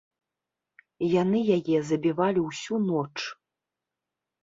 [1.21, 3.15] Яны яе забівалі ўсю ноч.